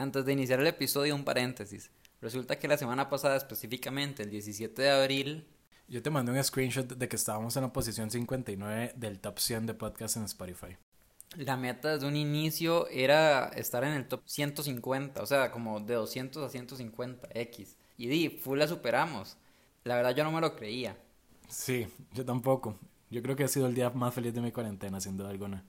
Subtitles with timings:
[0.00, 1.90] Antes de iniciar el episodio, un paréntesis.
[2.22, 5.46] Resulta que la semana pasada, específicamente el 17 de abril,
[5.88, 9.66] Yo te mandé un screenshot de que estábamos en la posición 59 del top 100
[9.66, 10.78] de podcasts en Spotify.
[11.36, 15.92] la meta desde un inicio era estar en el top 150, o sea, como de
[15.92, 17.76] 200 a 150 X.
[17.98, 19.36] Y di, full la superamos.
[19.84, 20.96] La verdad yo no me lo creía.
[21.46, 22.78] Sí, yo tampoco.
[23.10, 25.62] Yo creo que ha sido el día más feliz de mi cuarentena, sin duda alguna.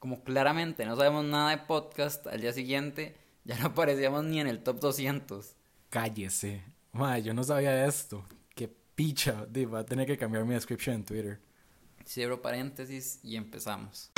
[0.00, 4.46] Como claramente no sabemos nada de podcast, al día siguiente ya no aparecíamos ni en
[4.46, 5.54] el top 200.
[5.88, 6.62] Cállese.
[6.92, 8.26] Madre, yo no sabía esto.
[8.54, 9.46] Qué picha.
[9.50, 11.40] Voy a tener que cambiar mi description en Twitter.
[12.06, 14.10] Cierro paréntesis y empezamos.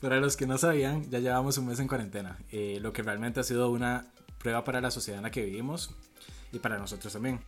[0.00, 3.40] Para los que no sabían, ya llevamos un mes en cuarentena, eh, lo que realmente
[3.40, 4.06] ha sido una
[4.38, 5.90] prueba para la sociedad en la que vivimos
[6.52, 7.40] y para nosotros también.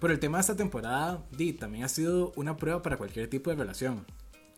[0.00, 3.50] Por el tema de esta temporada, Di, también ha sido una prueba para cualquier tipo
[3.50, 4.06] de relación.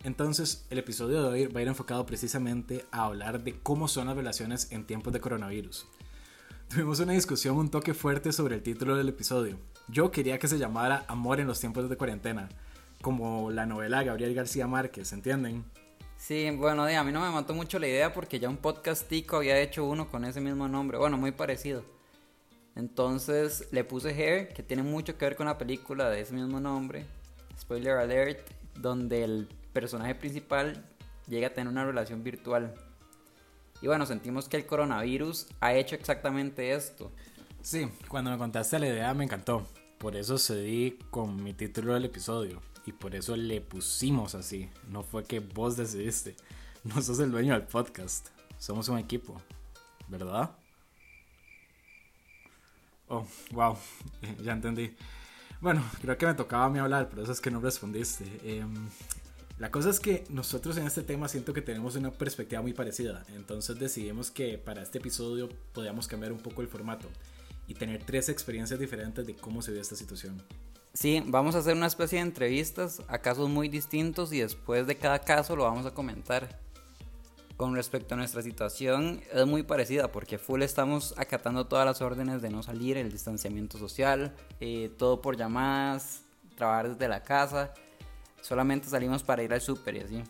[0.04, 4.06] Entonces, el episodio de hoy va a ir enfocado precisamente a hablar de cómo son
[4.06, 5.88] las relaciones en tiempos de coronavirus.
[6.68, 9.58] Tuvimos una discusión un toque fuerte sobre el título del episodio.
[9.88, 12.48] Yo quería que se llamara Amor en los tiempos de cuarentena,
[13.00, 15.64] como la novela Gabriel García Márquez, ¿entienden?
[16.16, 19.58] Sí, bueno, a mí no me mató mucho la idea porque ya un podcastico había
[19.58, 21.82] hecho uno con ese mismo nombre, bueno, muy parecido.
[22.74, 26.58] Entonces le puse Hair, que tiene mucho que ver con la película de ese mismo
[26.60, 27.06] nombre,
[27.58, 28.40] spoiler alert,
[28.74, 30.84] donde el personaje principal
[31.26, 32.74] llega a tener una relación virtual.
[33.80, 37.10] Y bueno, sentimos que el coronavirus ha hecho exactamente esto.
[37.62, 39.66] Sí, cuando me contaste la idea me encantó.
[39.98, 42.60] Por eso cedí con mi título del episodio.
[42.86, 44.68] Y por eso le pusimos así.
[44.88, 46.36] No fue que vos decidiste.
[46.84, 48.30] No sos el dueño del podcast.
[48.58, 49.40] Somos un equipo.
[50.08, 50.50] ¿Verdad?
[53.12, 53.76] Oh, wow.
[54.42, 54.96] ya entendí.
[55.60, 58.24] Bueno, creo que me tocaba a mí hablar, pero eso es que no respondiste.
[58.42, 58.88] Em,
[59.58, 63.22] la cosa es que nosotros en este tema siento que tenemos una perspectiva muy parecida.
[63.36, 67.06] Entonces decidimos que para este episodio podíamos cambiar un poco el formato
[67.68, 70.42] y tener tres experiencias diferentes de cómo se vio esta situación.
[70.94, 74.96] Sí, vamos a hacer una especie de entrevistas a casos muy distintos y después de
[74.96, 76.58] cada caso lo vamos a comentar.
[77.62, 82.42] Con respecto a nuestra situación es muy parecida porque full estamos acatando todas las órdenes
[82.42, 86.22] de no salir, el distanciamiento social, eh, todo por llamadas,
[86.56, 87.72] trabajar desde la casa,
[88.40, 90.24] solamente salimos para ir al súper y así.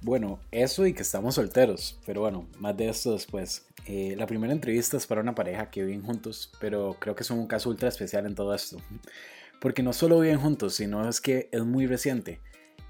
[0.00, 3.66] Bueno, eso y que estamos solteros, pero bueno, más de esto después.
[3.84, 7.38] Eh, la primera entrevista es para una pareja que viven juntos, pero creo que son
[7.38, 8.78] un caso ultra especial en todo esto.
[9.60, 12.40] Porque no solo viven juntos, sino es que es muy reciente.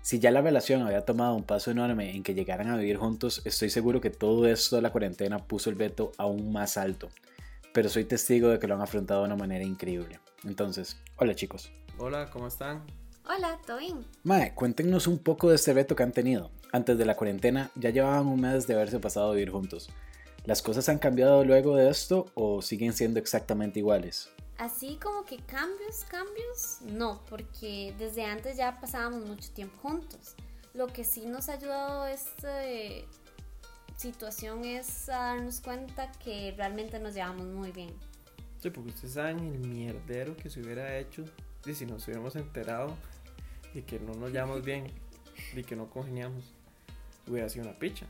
[0.03, 3.43] Si ya la relación había tomado un paso enorme en que llegaran a vivir juntos,
[3.45, 7.11] estoy seguro que todo esto de la cuarentena puso el veto aún más alto.
[7.75, 10.19] Pero soy testigo de que lo han afrontado de una manera increíble.
[10.45, 11.71] Entonces, hola chicos.
[11.99, 12.83] Hola, ¿cómo están?
[13.29, 14.07] Hola, ¿todo bien?
[14.25, 16.51] Mae, cuéntenos un poco de este reto que han tenido.
[16.73, 19.91] Antes de la cuarentena ya llevaban un mes de haberse pasado a vivir juntos.
[20.47, 24.31] ¿Las cosas han cambiado luego de esto o siguen siendo exactamente iguales?
[24.61, 30.35] Así como que cambios, cambios, no, porque desde antes ya pasábamos mucho tiempo juntos.
[30.75, 33.07] Lo que sí nos ha ayudado esta eh,
[33.97, 37.95] situación es a darnos cuenta que realmente nos llevamos muy bien.
[38.61, 41.25] Sí, porque ustedes saben el mierdero que se hubiera hecho
[41.65, 42.95] y si nos hubiéramos enterado
[43.73, 44.93] y que no nos llevamos bien
[45.55, 46.45] y que no congeniamos.
[47.27, 48.05] Hubiera sido una picha.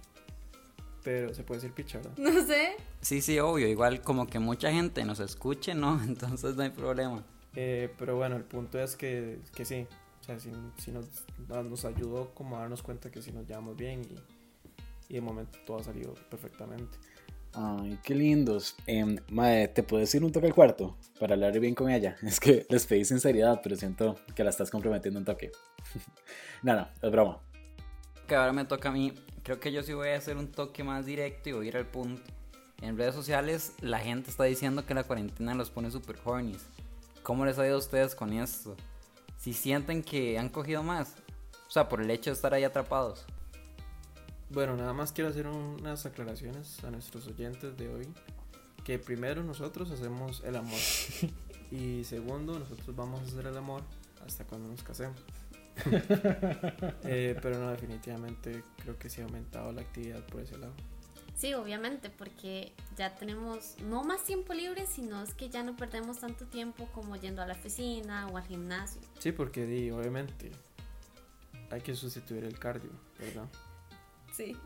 [1.03, 2.13] Pero se puede decir picha, ¿verdad?
[2.19, 2.77] No sé.
[3.01, 6.03] Sí, sí, obvio, igual como que mucha gente nos escuche, ¿no?
[6.07, 7.25] Entonces no hay problema.
[7.55, 9.87] Eh, pero bueno, el punto es que, que sí.
[10.21, 11.07] O sea, sí, sí nos,
[11.49, 14.17] nos ayudó como a darnos cuenta que sí nos llevamos bien y,
[15.09, 16.99] y de momento todo ha salido perfectamente.
[17.53, 18.77] Ay, qué lindos.
[18.87, 22.17] Eh, madre, ¿te puedes ir un toque al cuarto para hablar bien con ella?
[22.23, 25.51] Es que les pedí sinceridad, pero siento que la estás comprometiendo un toque.
[26.63, 27.41] no, no, es broma.
[28.29, 29.13] Que ahora me toca a mí.
[29.43, 31.77] Creo que yo sí voy a hacer un toque más directo y voy a ir
[31.77, 32.23] al punto.
[32.81, 36.65] En redes sociales la gente está diciendo que la cuarentena los pone super hornies.
[37.23, 38.77] ¿Cómo les ha ido a ustedes con esto?
[39.37, 41.15] Si sienten que han cogido más.
[41.69, 43.25] O sea, por el hecho de estar ahí atrapados.
[44.51, 48.09] Bueno, nada más quiero hacer unas aclaraciones a nuestros oyentes de hoy.
[48.85, 50.81] Que primero nosotros hacemos el amor.
[51.71, 53.83] Y segundo, nosotros vamos a hacer el amor
[54.27, 55.21] hasta cuando nos casemos.
[57.05, 60.73] Eh, pero no, definitivamente creo que sí ha aumentado la actividad por ese lado.
[61.35, 66.21] Sí, obviamente, porque ya tenemos no más tiempo libre, sino es que ya no perdemos
[66.21, 69.01] tanto tiempo como yendo a la oficina o al gimnasio.
[69.19, 70.51] Sí, porque di, obviamente
[71.71, 73.49] hay que sustituir el cardio, ¿verdad?
[74.33, 74.57] Sí.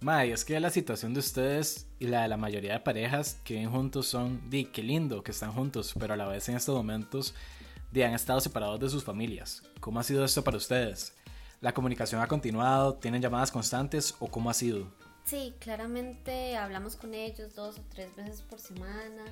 [0.00, 3.54] Madre, es que la situación de ustedes y la de la mayoría de parejas que
[3.54, 6.74] viven juntos son, di, qué lindo que están juntos, pero a la vez en estos
[6.76, 7.34] momentos
[7.92, 9.62] y han estado separados de sus familias.
[9.80, 11.14] ¿Cómo ha sido esto para ustedes?
[11.60, 12.94] ¿La comunicación ha continuado?
[12.94, 14.86] ¿Tienen llamadas constantes o cómo ha sido?
[15.24, 19.24] Sí, claramente hablamos con ellos dos o tres veces por semana,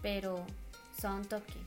[0.00, 0.46] pero
[1.00, 1.58] son toque.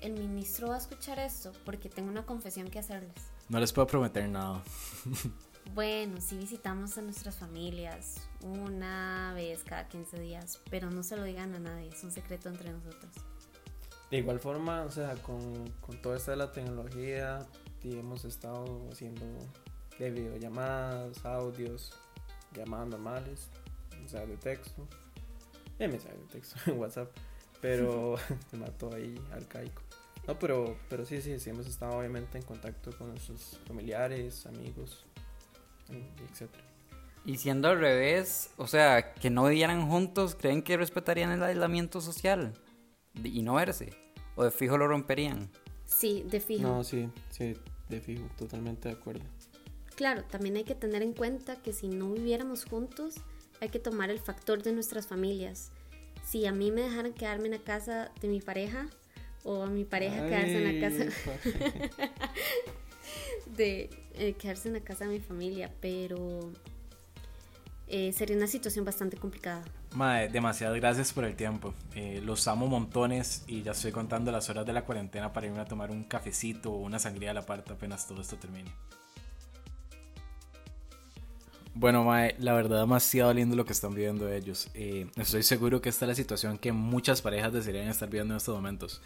[0.00, 3.14] El ministro va a escuchar esto porque tengo una confesión que hacerles.
[3.48, 4.62] No les puedo prometer nada.
[5.74, 11.24] Bueno, sí visitamos a nuestras familias una vez cada 15 días, pero no se lo
[11.24, 13.12] digan a nadie, es un secreto entre nosotros.
[14.10, 17.46] De igual forma, o sea, con, con toda esta de la tecnología,
[17.82, 19.26] y hemos estado haciendo
[19.98, 21.92] de videollamadas, audios,
[22.54, 23.48] llamadas normales,
[23.98, 24.86] mensajes de texto,
[25.78, 27.10] eh, mensajes de texto en WhatsApp,
[27.60, 28.16] pero
[28.52, 29.82] me mató ahí arcaico.
[30.26, 35.06] No, pero, pero sí, sí, sí, hemos estado obviamente en contacto con nuestros familiares, amigos,
[35.88, 36.50] etc.
[37.24, 42.02] Y siendo al revés, o sea, que no vivieran juntos, ¿creen que respetarían el aislamiento
[42.02, 42.52] social?
[43.14, 43.90] De- y no verse.
[44.36, 45.50] O de fijo lo romperían.
[45.84, 46.62] Sí, de fijo.
[46.62, 47.54] No, sí, sí,
[47.88, 49.24] de fijo, totalmente de acuerdo.
[49.96, 53.16] Claro, también hay que tener en cuenta que si no viviéramos juntos,
[53.60, 55.72] hay que tomar el factor de nuestras familias.
[56.24, 58.86] Si a mí me dejaran quedarme en la casa de mi pareja,
[59.44, 61.04] o a mi pareja quedarse en la casa
[63.56, 66.52] de eh, quedarse en la casa de mi familia, pero
[67.86, 69.64] eh, sería una situación bastante complicada.
[69.94, 71.72] Mae, demasiadas gracias por el tiempo.
[71.94, 75.60] Eh, los amo montones y ya estoy contando las horas de la cuarentena para irme
[75.60, 78.70] a tomar un cafecito o una sangría a la parte apenas todo esto termine.
[81.74, 84.68] Bueno, Mae, la verdad demasiado lindo lo que están viviendo ellos.
[84.74, 88.38] Eh, estoy seguro que esta es la situación que muchas parejas desearían estar viviendo en
[88.38, 89.00] estos momentos.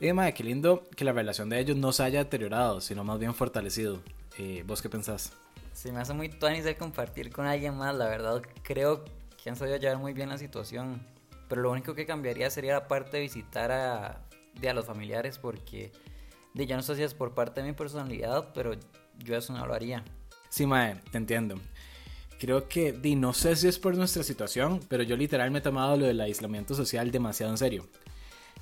[0.00, 3.18] Y Mae, qué lindo que la relación de ellos no se haya deteriorado, sino más
[3.18, 4.00] bien fortalecido.
[4.36, 5.32] Eh, ¿Vos qué pensás?
[5.72, 8.42] Se me hace muy tuanis de compartir con alguien más, la verdad.
[8.62, 9.04] Creo
[9.46, 11.00] han sabido llevar muy bien la situación.
[11.48, 14.20] Pero lo único que cambiaría sería la parte de visitar a,
[14.54, 15.92] de a los familiares, porque
[16.54, 18.72] de, yo no sé si es por parte de mi personalidad, pero
[19.18, 20.04] yo eso no lo haría.
[20.48, 21.56] Sí, Mae, te entiendo.
[22.38, 25.62] Creo que, di, no sé si es por nuestra situación, pero yo literal me he
[25.62, 27.88] tomado lo del aislamiento social demasiado en serio.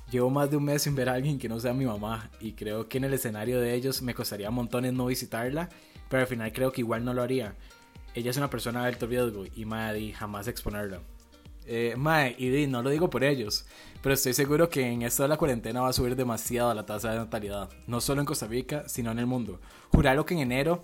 [0.09, 2.53] Llevo más de un mes sin ver a alguien que no sea mi mamá y
[2.53, 5.69] creo que en el escenario de ellos me costaría montones no visitarla,
[6.09, 7.55] pero al final creo que igual no lo haría.
[8.17, 11.01] Ella es una persona de alto riesgo y mae, di, jamás exponerla.
[11.67, 13.67] Eh, mae, y di, no lo digo por ellos,
[14.01, 17.11] pero estoy seguro que en esto de la cuarentena va a subir demasiado la tasa
[17.11, 19.59] de natalidad, no solo en Costa Rica, sino en el mundo.
[19.91, 20.83] Juralo que en enero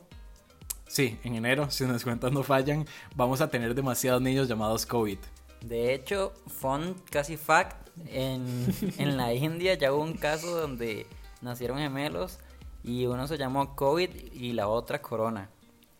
[0.86, 2.86] Sí, en enero, si las cuentas no fallan,
[3.16, 5.18] vamos a tener demasiados niños llamados COVID.
[5.62, 8.68] De hecho, fun casi fact, en,
[9.00, 11.08] en la India ya hubo un caso donde
[11.42, 12.38] nacieron gemelos
[12.84, 15.50] y uno se llamó COVID y la otra Corona.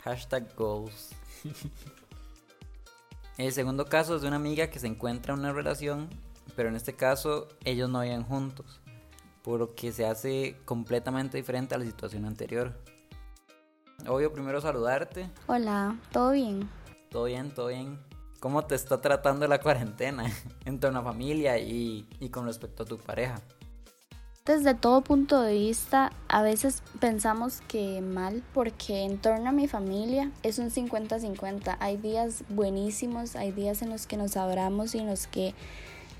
[0.04, 1.16] Hashtag goals.
[3.38, 6.10] El segundo caso es de una amiga que se encuentra en una relación,
[6.56, 8.80] pero en este caso ellos no viven juntos,
[9.42, 12.74] por lo que se hace completamente diferente a la situación anterior.
[14.08, 15.32] Obvio, primero saludarte.
[15.48, 16.70] Hola, ¿todo bien?
[17.10, 18.00] Todo bien, todo bien.
[18.40, 20.26] ¿Cómo te está tratando la cuarentena
[20.66, 23.42] en torno a familia y, y con respecto a tu pareja?
[24.46, 29.70] Desde todo punto de vista, a veces pensamos que mal porque en torno a mi
[29.70, 31.78] familia es un 50-50.
[31.80, 35.56] Hay días buenísimos, hay días en los que nos abramos y en los que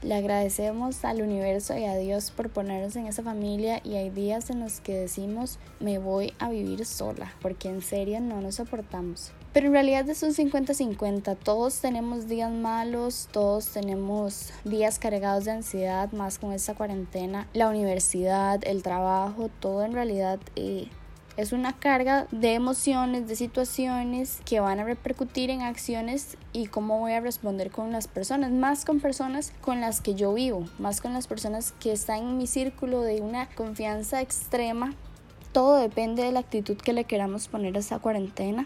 [0.04, 4.50] le agradecemos al universo y a Dios por ponernos en esa familia y hay días
[4.50, 9.34] en los que decimos me voy a vivir sola porque en serio no nos soportamos.
[9.54, 11.38] Pero en realidad es un 50-50.
[11.38, 17.48] Todos tenemos días malos, todos tenemos días cargados de ansiedad, más con esta cuarentena.
[17.54, 20.88] La universidad, el trabajo, todo en realidad eh,
[21.38, 27.00] es una carga de emociones, de situaciones que van a repercutir en acciones y cómo
[27.00, 31.00] voy a responder con las personas, más con personas con las que yo vivo, más
[31.00, 34.96] con las personas que están en mi círculo de una confianza extrema.
[35.52, 38.66] Todo depende de la actitud que le queramos poner a esa cuarentena.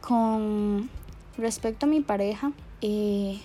[0.00, 0.90] Con
[1.36, 3.40] respecto a mi pareja, eh,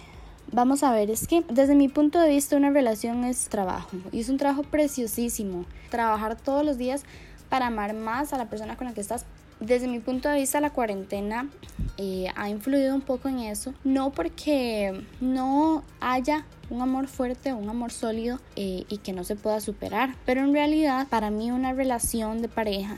[0.51, 4.19] vamos a ver, es que desde mi punto de vista una relación es trabajo y
[4.21, 5.65] es un trabajo preciosísimo.
[5.89, 7.03] Trabajar todos los días
[7.49, 9.25] para amar más a la persona con la que estás.
[9.59, 11.49] Desde mi punto de vista la cuarentena
[11.97, 17.69] eh, ha influido un poco en eso, no porque no haya un amor fuerte, un
[17.69, 21.71] amor sólido eh, y que no se pueda superar, pero en realidad para mí una
[21.71, 22.97] relación de pareja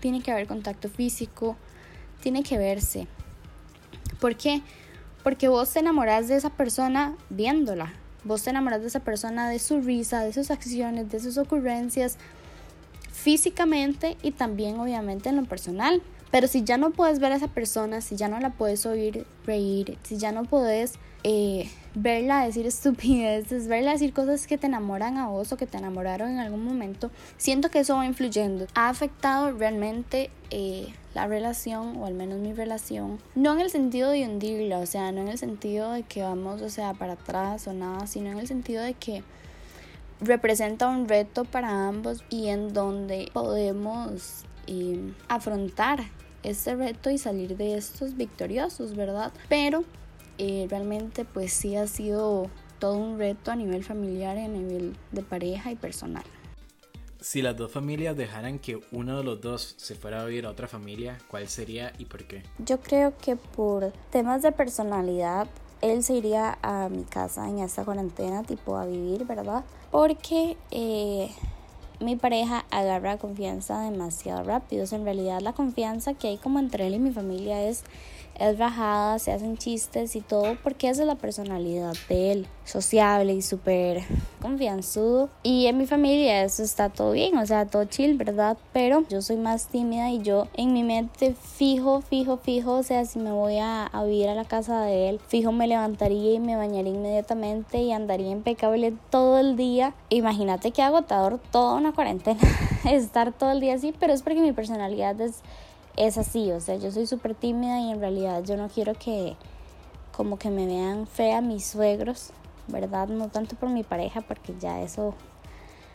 [0.00, 1.56] tiene que haber contacto físico,
[2.20, 3.06] tiene que verse.
[4.20, 4.62] ¿Por qué?
[5.22, 7.92] Porque vos te enamorás de esa persona viéndola.
[8.24, 12.18] Vos te enamorás de esa persona, de su risa, de sus acciones, de sus ocurrencias,
[13.12, 16.02] físicamente y también obviamente en lo personal.
[16.30, 19.26] Pero si ya no puedes ver a esa persona, si ya no la puedes oír
[19.46, 20.94] reír, si ya no puedes
[21.24, 25.78] eh, verla decir estupideces, verla decir cosas que te enamoran a vos o que te
[25.78, 28.66] enamoraron en algún momento, siento que eso va influyendo.
[28.74, 34.10] Ha afectado realmente eh, la relación, o al menos mi relación, no en el sentido
[34.10, 37.66] de hundirla, o sea, no en el sentido de que vamos, o sea, para atrás
[37.66, 39.24] o nada, sino en el sentido de que
[40.20, 46.04] representa un reto para ambos y en donde podemos eh, afrontar
[46.42, 49.32] este reto y salir de estos victoriosos, ¿verdad?
[49.48, 49.84] Pero
[50.36, 54.94] eh, realmente pues sí ha sido todo un reto a nivel familiar y a nivel
[55.12, 56.24] de pareja y personal.
[57.26, 60.50] Si las dos familias dejaran que uno de los dos se fuera a vivir a
[60.50, 62.44] otra familia, ¿cuál sería y por qué?
[62.60, 65.48] Yo creo que por temas de personalidad,
[65.82, 69.64] él se iría a mi casa en esta cuarentena, tipo a vivir, ¿verdad?
[69.90, 71.28] Porque eh,
[71.98, 74.84] mi pareja agarra confianza demasiado rápido.
[74.88, 77.82] en realidad la confianza que hay como entre él y mi familia es
[78.38, 83.34] es bajada, se hacen chistes y todo, porque esa es la personalidad de él, sociable
[83.34, 84.02] y súper
[84.40, 85.28] confianzudo.
[85.42, 88.56] Y en mi familia eso está todo bien, o sea, todo chill, ¿verdad?
[88.72, 93.04] Pero yo soy más tímida y yo en mi mente fijo, fijo, fijo, o sea,
[93.04, 96.38] si me voy a, a vivir a la casa de él, fijo me levantaría y
[96.38, 99.94] me bañaría inmediatamente y andaría impecable todo el día.
[100.10, 102.40] Imagínate qué agotador toda una cuarentena,
[102.84, 105.42] estar todo el día así, pero es porque mi personalidad es
[105.96, 109.36] es así, o sea, yo soy súper tímida y en realidad yo no quiero que
[110.12, 112.30] como que me vean fea mis suegros,
[112.68, 113.08] ¿verdad?
[113.08, 115.14] No tanto por mi pareja, porque ya eso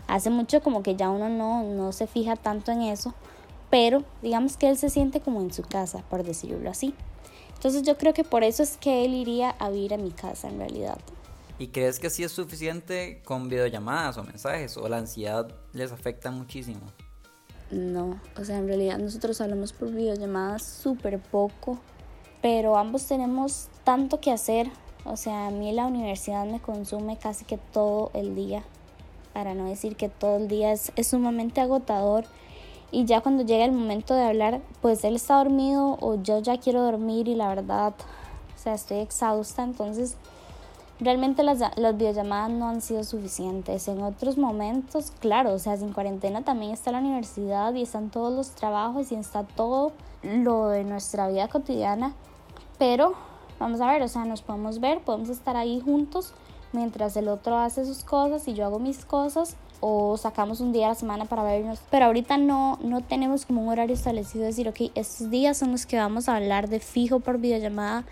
[0.07, 3.13] hace mucho como que ya uno no, no se fija tanto en eso,
[3.69, 6.93] pero digamos que él se siente como en su casa, por decirlo así.
[7.55, 10.49] Entonces yo creo que por eso es que él iría a vivir a mi casa
[10.49, 10.97] en realidad.
[11.59, 16.31] ¿Y crees que así es suficiente con videollamadas o mensajes o la ansiedad les afecta
[16.31, 16.81] muchísimo?
[17.71, 21.77] No, o sea, en realidad nosotros hablamos por videollamadas súper poco,
[22.41, 24.69] pero ambos tenemos tanto que hacer.
[25.05, 28.63] O sea, a mí la universidad me consume casi que todo el día,
[29.33, 32.25] para no decir que todo el día es, es sumamente agotador.
[32.91, 36.59] Y ya cuando llega el momento de hablar, pues él está dormido o yo ya
[36.59, 37.93] quiero dormir y la verdad,
[38.53, 40.17] o sea, estoy exhausta, entonces
[41.01, 43.87] Realmente las, las videollamadas no han sido suficientes.
[43.87, 48.31] En otros momentos, claro, o sea, sin cuarentena también está la universidad y están todos
[48.31, 52.13] los trabajos y está todo lo de nuestra vida cotidiana.
[52.77, 53.15] Pero
[53.57, 56.35] vamos a ver, o sea, nos podemos ver, podemos estar ahí juntos
[56.71, 60.85] mientras el otro hace sus cosas y yo hago mis cosas o sacamos un día
[60.85, 61.81] a la semana para vernos.
[61.89, 65.71] Pero ahorita no, no tenemos como un horario establecido de decir, ok, estos días son
[65.71, 68.05] los que vamos a hablar de fijo por videollamada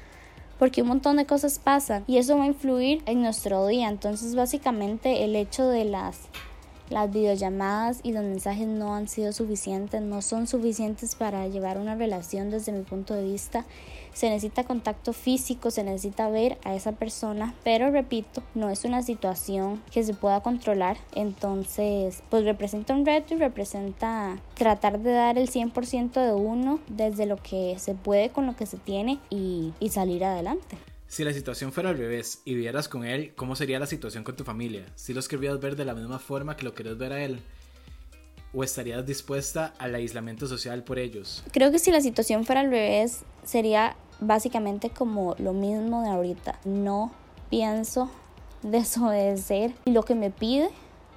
[0.60, 3.90] porque un montón de cosas pasan y eso va a influir en nuestro día.
[3.90, 6.28] Entonces básicamente el hecho de las
[6.90, 11.96] las videollamadas y los mensajes no han sido suficientes, no son suficientes para llevar una
[11.96, 13.66] relación desde mi punto de vista
[14.14, 19.02] se necesita contacto físico, se necesita ver a esa persona, pero repito, no es una
[19.02, 25.38] situación que se pueda controlar, entonces pues representa un reto y representa tratar de dar
[25.38, 29.74] el 100% de uno desde lo que se puede con lo que se tiene y,
[29.80, 30.78] y salir adelante.
[31.08, 34.36] Si la situación fuera al revés y vivieras con él, ¿cómo sería la situación con
[34.36, 34.86] tu familia?
[34.94, 37.42] ¿Si los querrías ver de la misma forma que lo querés ver a él?
[38.54, 41.44] ¿O estarías dispuesta al aislamiento social por ellos?
[41.52, 46.60] Creo que si la situación fuera al revés, sería básicamente como lo mismo de ahorita.
[46.66, 47.12] No
[47.50, 48.10] pienso
[48.64, 50.70] desobedecer lo que me pide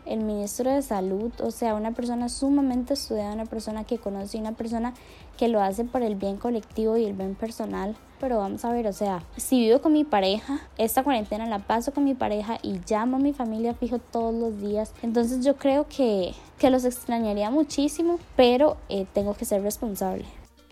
[0.06, 4.52] el ministro de salud, o sea, una persona sumamente estudiada, una persona que conoce, una
[4.52, 4.94] persona
[5.36, 7.96] que lo hace por el bien colectivo y el bien personal.
[8.20, 11.92] Pero vamos a ver, o sea, si vivo con mi pareja, esta cuarentena la paso
[11.92, 14.94] con mi pareja y llamo a mi familia fijo todos los días.
[15.02, 20.24] Entonces yo creo que, que los extrañaría muchísimo, pero eh, tengo que ser responsable.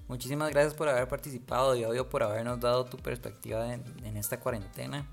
[0.06, 4.40] Muchísimas gracias por haber participado y obvio por habernos dado tu perspectiva en, en esta
[4.40, 5.06] cuarentena.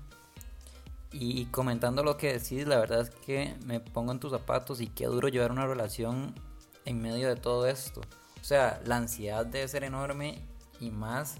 [1.12, 4.88] Y comentando lo que decís, la verdad es que me pongo en tus zapatos y
[4.88, 6.34] qué duro llevar una relación
[6.84, 8.00] en medio de todo esto.
[8.40, 10.42] O sea, la ansiedad debe ser enorme
[10.80, 11.36] y más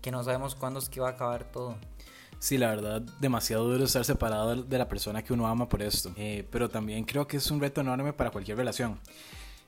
[0.00, 1.76] que no sabemos cuándo es que va a acabar todo.
[2.38, 6.12] Sí, la verdad, demasiado duro estar separado de la persona que uno ama por esto.
[6.16, 8.98] Eh, pero también creo que es un reto enorme para cualquier relación.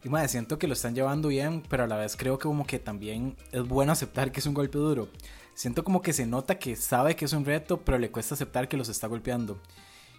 [0.04, 2.66] Y más, siento que lo están llevando bien, pero a la vez creo que como
[2.66, 5.08] que también es bueno aceptar que es un golpe duro.
[5.56, 8.68] Siento como que se nota que sabe que es un reto, pero le cuesta aceptar
[8.68, 9.58] que los está golpeando.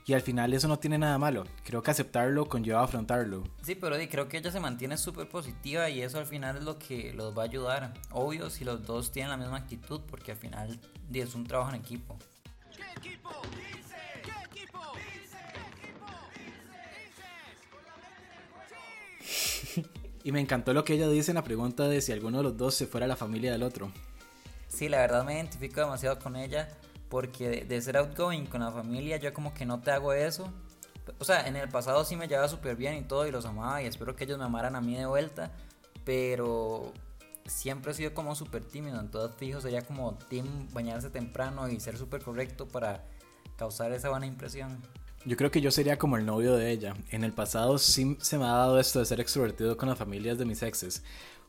[0.08, 1.44] Y al final eso no tiene nada malo.
[1.64, 3.44] Creo que aceptarlo conlleva afrontarlo.
[3.62, 6.80] Sí, pero creo que ella se mantiene súper positiva y eso al final es lo
[6.80, 7.94] que los va a ayudar.
[8.10, 10.80] Obvio si los dos tienen la misma actitud, porque al final
[11.14, 12.18] es un trabajo en equipo.
[12.76, 13.30] ¿Qué equipo?
[20.24, 22.58] Y me encantó lo que ella dice en la pregunta de si alguno de los
[22.58, 23.94] dos se fuera a la familia del otro.
[24.78, 26.70] Sí, la verdad me identifico demasiado con ella
[27.10, 30.54] Porque de, ser outgoing con la familia, yo como que no te hago eso.
[31.18, 33.82] O sea, en el pasado sí me llevaba súper bien y todo, y los amaba,
[33.82, 35.52] y espero que ellos me amaran a mí de vuelta.
[36.06, 36.94] Pero
[37.48, 41.98] siempre he sido como súper tímido, entonces fijo sería como team bañarse temprano y ser
[41.98, 43.04] súper correcto para
[43.56, 44.84] causar esa buena impresión.
[45.26, 46.94] Yo creo que yo sería como el novio de ella.
[47.10, 50.38] En el pasado sí se me ha dado esto de ser extrovertido con las familias
[50.38, 51.04] de mis exes.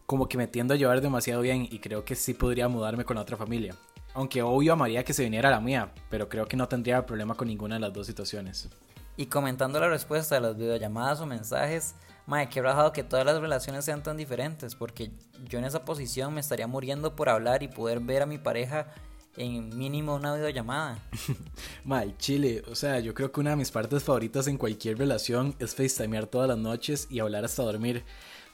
[0.09, 3.17] Como que me tiendo a llevar demasiado bien y creo que sí podría mudarme con
[3.17, 3.75] la otra familia.
[4.15, 7.47] Aunque obvio amaría que se viniera la mía, pero creo que no tendría problema con
[7.47, 8.71] ninguna de las dos situaciones.
[9.19, 13.39] Y comentando la respuesta a las videollamadas o mensajes, madre, qué rajado que todas las
[13.39, 15.11] relaciones sean tan diferentes, porque
[15.45, 18.95] yo en esa posición me estaría muriendo por hablar y poder ver a mi pareja
[19.37, 20.99] en mínimo una videollamada.
[21.85, 25.55] Mae, chile, o sea, yo creo que una de mis partes favoritas en cualquier relación
[25.59, 28.05] es FaceTimear todas las noches y hablar hasta dormir.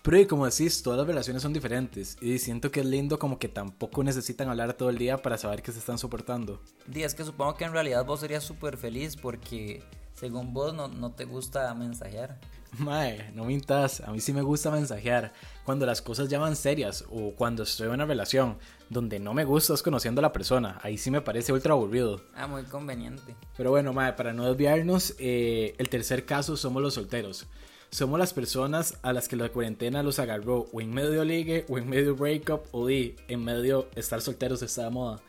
[0.05, 3.39] Pero y como decís, todas las relaciones son diferentes y siento que es lindo como
[3.39, 6.61] que tampoco necesitan hablar todo el día para saber que se están soportando.
[6.93, 9.83] Y es que supongo que en realidad vos serías súper feliz porque
[10.13, 12.39] según vos no, no te gusta mensajear.
[12.77, 15.33] Mae, no mintas, a mí sí me gusta mensajear.
[15.65, 18.59] Cuando las cosas ya van serias o cuando estoy en una relación
[18.91, 22.21] donde no me gusta es conociendo a la persona, ahí sí me parece ultra aburrido.
[22.35, 23.37] Ah, muy conveniente.
[23.57, 27.47] Pero bueno, mae, para no desviarnos, eh, el tercer caso somos los solteros.
[27.95, 31.79] Somos las personas a las que la cuarentena los agarró o en medio ligue o
[31.79, 35.21] en medio breakup o di, en medio estar solteros está de moda.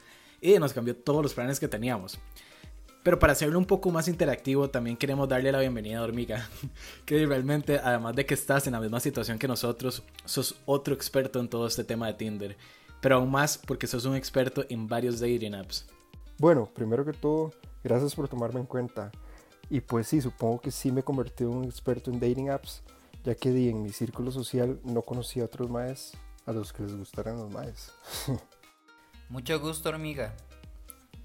[0.41, 2.17] Y nos cambió todos los planes que teníamos.
[3.03, 6.49] Pero para hacerlo un poco más interactivo, también queremos darle la bienvenida a Hormiga,
[7.05, 11.39] que realmente, además de que estás en la misma situación que nosotros, sos otro experto
[11.39, 12.57] en todo este tema de Tinder,
[12.99, 15.85] pero aún más porque sos un experto en varios dating apps.
[16.39, 17.51] Bueno, primero que todo,
[17.83, 19.11] gracias por tomarme en cuenta.
[19.69, 22.83] Y pues sí, supongo que sí me convertí en un experto en dating apps,
[23.23, 26.13] ya que en mi círculo social no conocía a otros maes
[26.45, 27.91] a los que les gustaran los maes.
[29.29, 30.35] Mucho gusto, hormiga.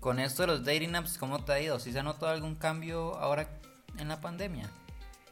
[0.01, 1.79] Con esto de los dating apps, ¿cómo te ha ido?
[1.79, 3.61] ¿Sí se ha notado algún cambio ahora
[3.99, 4.71] en la pandemia?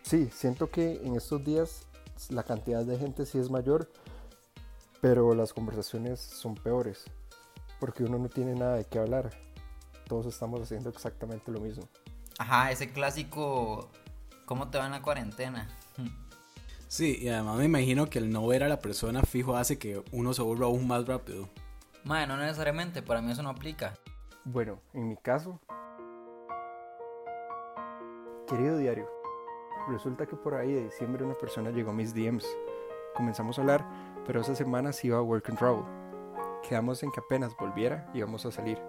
[0.02, 1.86] Sí, siento que en estos días
[2.28, 3.90] la cantidad de gente sí es mayor,
[5.00, 7.04] pero las conversaciones son peores,
[7.80, 9.30] porque uno no tiene nada de qué hablar.
[10.06, 11.88] Todos estamos haciendo exactamente lo mismo.
[12.38, 13.90] Ajá, ese clásico,
[14.46, 15.68] ¿cómo te va en la cuarentena?
[16.86, 20.02] Sí, y además me imagino que el no ver a la persona fijo hace que
[20.12, 21.48] uno se vuelva aún más rápido.
[22.04, 23.94] Madre, no necesariamente, para mí eso no aplica.
[24.44, 25.60] Bueno, en mi caso,
[28.46, 29.06] querido diario,
[29.88, 32.46] resulta que por ahí de diciembre una persona llegó a mis DMs.
[33.14, 33.84] Comenzamos a hablar,
[34.24, 35.84] pero esa semana se iba a work and travel.
[36.66, 38.80] Quedamos en que apenas volviera íbamos a salir.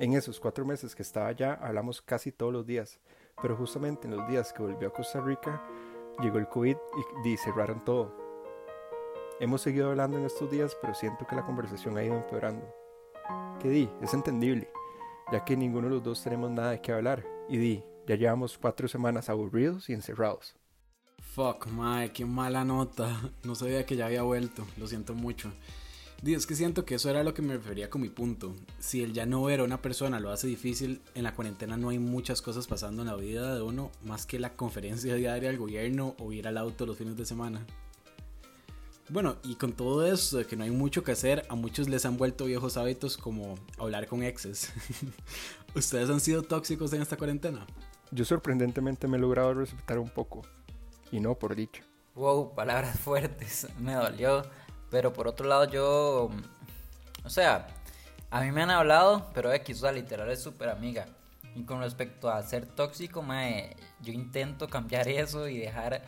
[0.00, 2.98] En esos cuatro meses que estaba allá hablamos casi todos los días,
[3.42, 5.62] pero justamente en los días que volvió a Costa Rica
[6.22, 6.74] llegó el COVID
[7.22, 8.16] y, y cerraron todo.
[9.40, 12.66] Hemos seguido hablando en estos días, pero siento que la conversación ha ido empeorando.
[13.60, 14.70] Que di, es entendible,
[15.30, 17.22] ya que ninguno de los dos tenemos nada de qué hablar.
[17.50, 20.56] Y di, ya llevamos cuatro semanas aburridos y encerrados.
[21.18, 23.20] Fuck, mae, qué mala nota.
[23.44, 25.52] No sabía que ya había vuelto, lo siento mucho.
[26.22, 28.54] Di, es que siento que eso era lo que me refería con mi punto.
[28.78, 31.88] Si el ya no ver a una persona lo hace difícil, en la cuarentena no
[31.88, 35.58] hay muchas cosas pasando en la vida de uno más que la conferencia diaria del
[35.58, 37.64] gobierno o ir al auto los fines de semana.
[39.08, 42.04] Bueno, y con todo eso de que no hay mucho que hacer, a muchos les
[42.04, 44.72] han vuelto viejos hábitos como hablar con exes.
[45.74, 47.66] ¿Ustedes han sido tóxicos en esta cuarentena?
[48.12, 50.42] Yo sorprendentemente me he logrado respetar un poco,
[51.10, 51.82] y no por dicho.
[52.14, 54.42] Wow, palabras fuertes, me dolió.
[54.90, 56.30] Pero por otro lado yo,
[57.24, 57.66] o sea,
[58.30, 61.06] a mí me han hablado, pero X, o sea, literal es súper amiga.
[61.54, 66.02] Y con respecto a ser tóxico, mae, yo intento cambiar eso y dejar,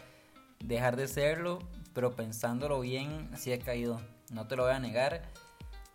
[0.60, 1.58] dejar de serlo,
[1.94, 4.00] pero pensándolo bien, sí he caído.
[4.30, 5.22] No te lo voy a negar.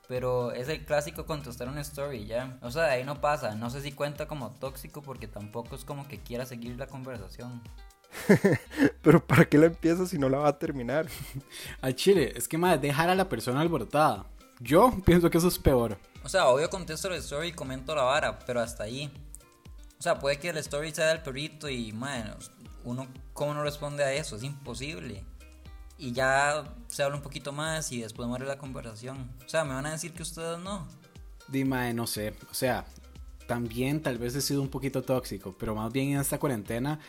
[0.08, 2.58] Pero es el clásico contestar una story, ya.
[2.62, 3.56] O sea, de ahí no pasa.
[3.56, 7.62] No sé si cuenta como tóxico porque tampoco es como que quiera seguir la conversación.
[9.02, 11.08] Pero ¿para qué la empieza si no la va a terminar?
[11.82, 14.26] Al chile, es que más dejar a la persona alborotada.
[14.60, 15.98] Yo pienso que eso es peor.
[16.24, 19.12] O sea, obvio contesto la story y comento la vara, pero hasta ahí.
[20.00, 22.36] O sea, puede que la story sea del perrito y, bueno,
[22.84, 24.36] uno, ¿cómo no responde a eso?
[24.36, 25.24] Es imposible.
[25.98, 29.32] Y ya se habla un poquito más y después muere la conversación.
[29.46, 30.88] O sea, me van a decir que ustedes no.
[31.48, 32.36] Dime, no sé.
[32.52, 32.86] O sea,
[33.48, 37.00] también tal vez he sido un poquito tóxico, pero más bien en esta cuarentena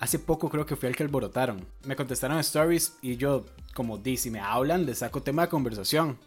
[0.00, 1.66] Hace poco creo que fui el que alborotaron.
[1.84, 6.18] Me contestaron stories y yo, como di, si me hablan, les saco tema de conversación.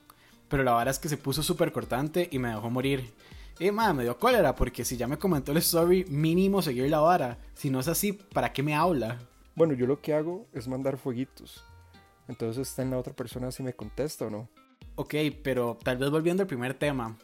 [0.47, 3.11] Pero la verdad es que se puso súper cortante y me dejó morir.
[3.57, 6.99] Y madre, me dio cólera porque si ya me comentó el story, mínimo seguir la
[6.99, 7.39] vara.
[7.55, 9.17] Si no es así, ¿para qué me habla?
[9.55, 11.63] Bueno, yo lo que hago es mandar fueguitos.
[12.27, 14.49] Entonces está en la otra persona si me contesta o no.
[14.93, 17.17] Ok, pero tal vez volviendo al primer tema.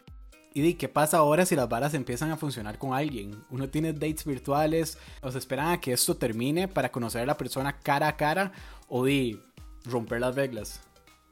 [0.54, 3.44] Y di, ¿qué pasa ahora si las varas empiezan a funcionar con alguien?
[3.52, 7.38] Uno tiene dates virtuales, o se esperan a que esto termine para conocer a la
[7.38, 8.52] persona cara a cara,
[8.88, 9.40] o di,
[9.86, 10.82] romper las reglas.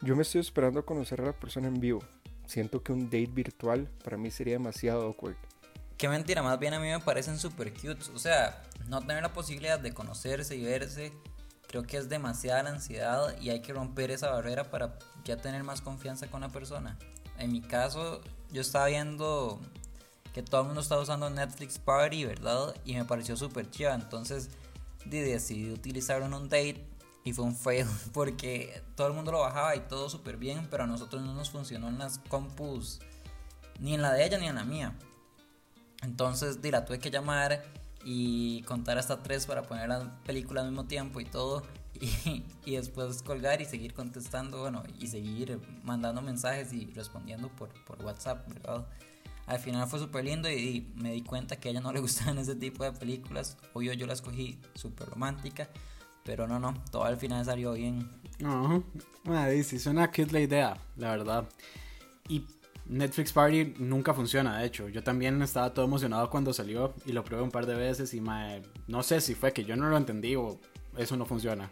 [0.01, 2.03] Yo me estoy esperando a conocer a la persona en vivo.
[2.45, 5.35] Siento que un date virtual para mí sería demasiado awkward.
[5.97, 7.97] Qué mentira, más bien a mí me parecen super cute.
[8.13, 11.11] O sea, no tener la posibilidad de conocerse y verse,
[11.67, 15.63] creo que es demasiada la ansiedad y hay que romper esa barrera para ya tener
[15.63, 16.97] más confianza con la persona.
[17.39, 19.59] En mi caso, yo estaba viendo
[20.33, 22.75] que todo el mundo estaba usando Netflix Party, ¿verdad?
[22.85, 23.93] Y me pareció súper chiva.
[23.93, 24.49] Entonces
[25.05, 26.85] decidí utilizarlo en un date
[27.23, 30.83] y fue un fail porque todo el mundo lo bajaba y todo súper bien, pero
[30.83, 32.99] a nosotros no nos funcionó en las compus,
[33.79, 34.95] ni en la de ella ni en la mía.
[36.03, 37.63] Entonces, la tuve que llamar
[38.05, 41.63] y contar hasta tres para poner la película al mismo tiempo y todo.
[42.25, 47.69] Y, y, después colgar y seguir contestando, bueno, y seguir mandando mensajes y respondiendo por,
[47.85, 48.87] por WhatsApp, ¿verdad?
[49.47, 52.37] Al final fue súper lindo y, me di cuenta que a ella no le gustaban
[52.37, 53.57] ese tipo de películas.
[53.73, 55.69] Obvio, yo la escogí súper romántica,
[56.23, 58.09] pero no, no, todo al final salió bien.
[58.43, 58.83] Ajá,
[59.25, 61.49] uh sí, suena es la idea, la verdad.
[62.27, 62.45] Y
[62.85, 64.89] Netflix Party nunca funciona, de hecho.
[64.89, 68.21] Yo también estaba todo emocionado cuando salió y lo probé un par de veces y
[68.87, 70.59] no sé si fue que yo no lo entendí o
[70.97, 71.69] eso no funciona.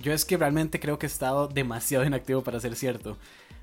[0.00, 3.18] Yo es que realmente creo que he estado demasiado inactivo para ser cierto.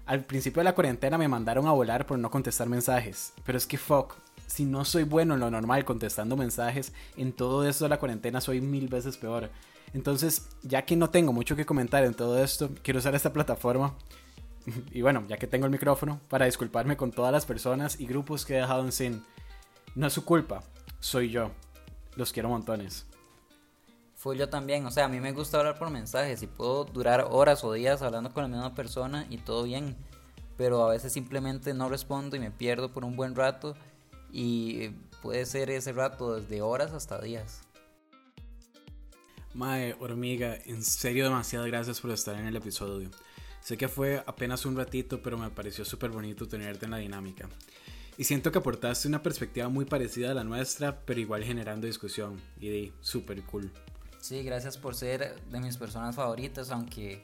[0.05, 3.67] Al principio de la cuarentena me mandaron a volar por no contestar mensajes, pero es
[3.67, 4.15] que fuck,
[4.47, 8.41] si no soy bueno en lo normal contestando mensajes, en todo esto de la cuarentena
[8.41, 9.51] soy mil veces peor.
[9.93, 13.95] Entonces, ya que no tengo mucho que comentar en todo esto, quiero usar esta plataforma
[14.91, 18.45] y bueno, ya que tengo el micrófono, para disculparme con todas las personas y grupos
[18.45, 19.23] que he dejado en sin.
[19.95, 20.63] No es su culpa,
[20.99, 21.51] soy yo.
[22.15, 23.05] Los quiero montones.
[24.19, 27.27] Fue yo también, o sea, a mí me gusta hablar por mensajes y puedo durar
[27.31, 29.95] horas o días hablando con la misma persona y todo bien,
[30.57, 33.77] pero a veces simplemente no respondo y me pierdo por un buen rato
[34.29, 34.89] y
[35.21, 37.61] puede ser ese rato desde horas hasta días.
[39.53, 43.09] Mae, hormiga, en serio demasiadas gracias por estar en el episodio.
[43.61, 47.47] Sé que fue apenas un ratito, pero me pareció súper bonito tenerte en la dinámica.
[48.17, 52.37] Y siento que aportaste una perspectiva muy parecida a la nuestra, pero igual generando discusión.
[52.59, 53.71] Y de súper cool.
[54.19, 57.21] Sí, gracias por ser de mis personas favoritas, aunque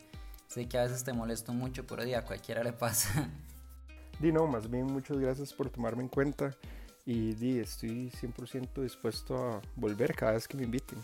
[0.47, 3.29] sé que a veces te molesto mucho, pero a cualquiera le pasa.
[4.19, 6.55] Di no, más bien muchas gracias por tomarme en cuenta
[7.05, 10.97] y di, estoy 100% dispuesto a volver cada vez que me inviten.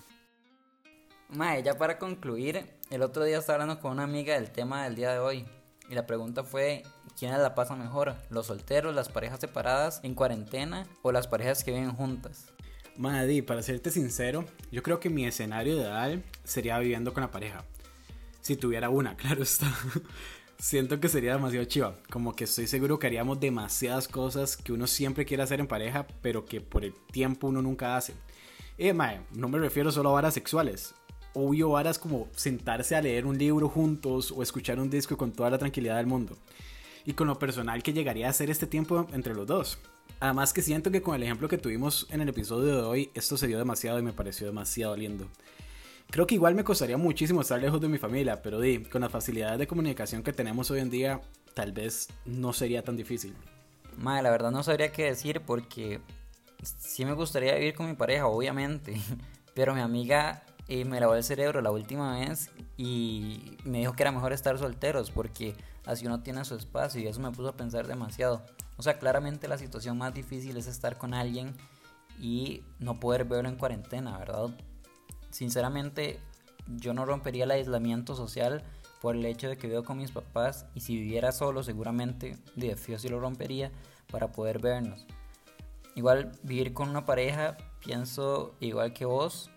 [1.29, 4.95] Mae, ya para concluir, el otro día estaba hablando con una amiga del tema del
[4.95, 5.45] día de hoy.
[5.89, 6.83] Y la pregunta fue,
[7.19, 8.15] ¿quiénes la pasan mejor?
[8.29, 12.47] ¿Los solteros, las parejas separadas en cuarentena o las parejas que viven juntas?
[12.97, 17.65] Maddy, para serte sincero, yo creo que mi escenario ideal sería viviendo con la pareja.
[18.41, 19.73] Si tuviera una, claro está.
[20.59, 21.95] Siento que sería demasiado chiva.
[22.09, 26.05] Como que estoy seguro que haríamos demasiadas cosas que uno siempre quiere hacer en pareja,
[26.21, 28.13] pero que por el tiempo uno nunca hace.
[28.77, 30.93] Eh, mae, no me refiero solo a varas sexuales
[31.33, 35.49] obvio varas como sentarse a leer un libro juntos o escuchar un disco con toda
[35.49, 36.37] la tranquilidad del mundo.
[37.05, 39.79] Y con lo personal que llegaría a ser este tiempo entre los dos.
[40.21, 43.37] Además que siento que con el ejemplo que tuvimos en el episodio de hoy, esto
[43.37, 45.27] se dio demasiado y me pareció demasiado lindo.
[46.11, 49.11] Creo que igual me costaría muchísimo estar lejos de mi familia, pero di, con las
[49.11, 51.21] facilidades de comunicación que tenemos hoy en día,
[51.55, 53.35] tal vez no sería tan difícil.
[53.97, 56.01] Madre, la verdad no sabría qué decir porque
[56.61, 59.01] sí me gustaría vivir con mi pareja, obviamente.
[59.55, 64.03] Pero mi amiga y me lavó el cerebro la última vez y me dijo que
[64.03, 67.57] era mejor estar solteros porque así uno tiene su espacio y eso me puso a
[67.57, 68.45] pensar demasiado.
[68.77, 71.55] O sea, claramente la situación más difícil es estar con alguien
[72.19, 74.49] y no poder verlo en cuarentena, ¿verdad?
[75.29, 76.19] Sinceramente,
[76.67, 78.63] yo no rompería el aislamiento social
[79.01, 82.75] por el hecho de que vivo con mis papás y si viviera solo seguramente de
[82.75, 83.71] fío sí lo rompería
[84.11, 85.05] para poder vernos.
[85.95, 89.49] Igual vivir con una pareja, pienso igual que vos,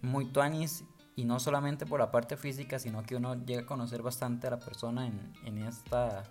[0.00, 0.84] muy tuanis
[1.16, 4.50] y no solamente por la parte física, sino que uno llega a conocer bastante a
[4.50, 6.22] la persona en, en esta,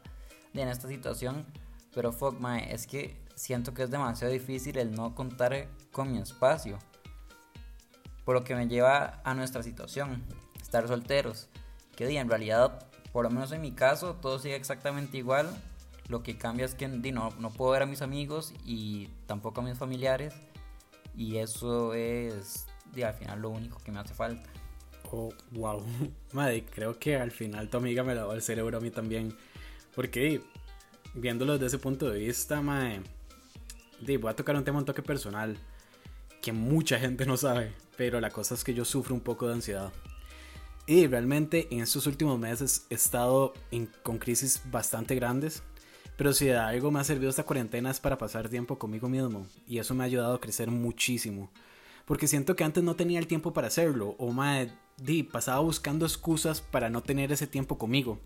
[0.53, 1.45] en esta situación.
[1.93, 6.19] Pero fuck, my es que siento que es demasiado difícil el no contar con mi
[6.19, 6.79] espacio.
[8.25, 10.23] Por lo que me lleva a nuestra situación,
[10.61, 11.49] estar solteros.
[11.95, 15.49] Que en realidad, por lo menos en mi caso, todo sigue exactamente igual.
[16.07, 19.63] Lo que cambia es que no, no puedo ver a mis amigos y tampoco a
[19.63, 20.33] mis familiares.
[21.15, 24.49] Y eso es y al final lo único que me hace falta.
[25.11, 25.83] Oh, wow.
[26.33, 29.35] Madre, creo que al final tu amiga me lavó el cerebro a mí también.
[29.95, 30.41] Porque
[31.17, 33.01] viéndolo desde ese punto de vista, madre,
[34.19, 35.57] voy a tocar un tema un toque personal
[36.41, 39.55] que mucha gente no sabe, pero la cosa es que yo sufro un poco de
[39.55, 39.91] ansiedad.
[40.85, 43.53] Y realmente en estos últimos meses he estado
[44.03, 45.63] con crisis bastante grandes,
[46.15, 49.45] Pero si de algo me ha servido esta cuarentena es para pasar tiempo conmigo mismo.
[49.67, 51.51] Y eso me ha ayudado a crecer muchísimo.
[52.05, 54.15] Porque siento que antes no tenía el tiempo para hacerlo.
[54.17, 58.19] O más, di, pasaba buscando excusas para no tener ese tiempo conmigo.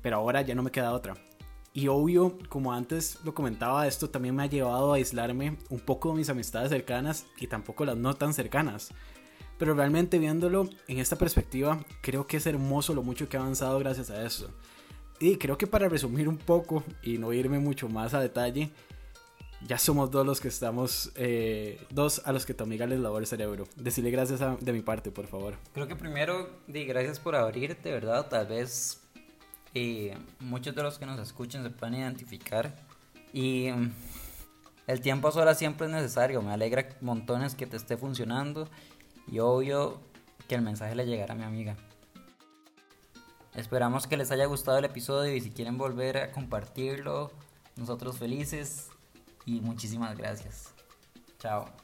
[0.00, 1.16] Pero ahora ya no me queda otra.
[1.74, 6.10] Y obvio, como antes lo comentaba, esto también me ha llevado a aislarme un poco
[6.10, 8.90] de mis amistades cercanas y tampoco las no tan cercanas.
[9.58, 13.78] Pero realmente viéndolo en esta perspectiva, creo que es hermoso lo mucho que he avanzado
[13.78, 14.50] gracias a eso.
[15.18, 18.70] Y creo que para resumir un poco y no irme mucho más a detalle,
[19.66, 23.18] ya somos dos los que estamos, eh, dos a los que tu amiga les lavó
[23.18, 23.64] el cerebro.
[23.76, 25.54] Decirle gracias de mi parte, por favor.
[25.72, 28.28] Creo que primero, di gracias por abrirte, ¿verdad?
[28.28, 29.01] Tal vez
[29.74, 32.74] y muchos de los que nos escuchen se pueden identificar.
[33.32, 33.92] Y mm,
[34.86, 36.42] el tiempo a siempre es necesario.
[36.42, 38.68] Me alegra montones que te esté funcionando.
[39.26, 40.00] Y obvio
[40.48, 41.76] que el mensaje le llegará a mi amiga.
[43.54, 47.30] Esperamos que les haya gustado el episodio y si quieren volver a compartirlo,
[47.76, 48.88] nosotros felices
[49.44, 50.72] y muchísimas gracias.
[51.38, 51.81] Chao.